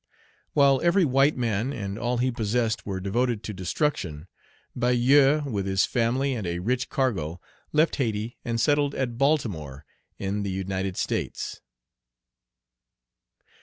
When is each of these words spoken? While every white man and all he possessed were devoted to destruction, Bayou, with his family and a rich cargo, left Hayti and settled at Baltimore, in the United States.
While 0.53 0.81
every 0.81 1.05
white 1.05 1.37
man 1.37 1.71
and 1.71 1.99
all 1.99 2.17
he 2.17 2.31
possessed 2.31 2.87
were 2.87 2.99
devoted 2.99 3.43
to 3.43 3.53
destruction, 3.53 4.25
Bayou, 4.75 5.43
with 5.47 5.67
his 5.67 5.85
family 5.85 6.33
and 6.33 6.47
a 6.47 6.57
rich 6.57 6.89
cargo, 6.89 7.39
left 7.71 7.97
Hayti 7.97 8.39
and 8.43 8.59
settled 8.59 8.95
at 8.95 9.19
Baltimore, 9.19 9.85
in 10.17 10.41
the 10.41 10.49
United 10.49 10.97
States. 10.97 11.61